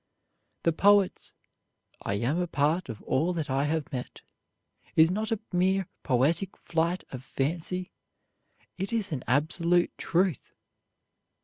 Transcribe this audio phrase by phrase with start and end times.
[0.63, 1.35] The poet's
[2.01, 4.21] "I am a part of all that I have met"
[4.95, 7.91] is not a mere poetic flight of fancy;
[8.79, 10.53] it is an absolute truth.